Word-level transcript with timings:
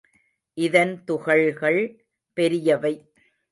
இதன் 0.57 1.03
துகள்கள் 1.03 1.81
பெரியவை. 2.37 2.93